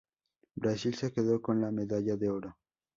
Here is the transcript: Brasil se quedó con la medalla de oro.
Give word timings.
Brasil 0.55 0.95
se 0.95 1.13
quedó 1.13 1.39
con 1.43 1.61
la 1.61 1.69
medalla 1.69 2.17
de 2.17 2.27
oro. 2.27 2.57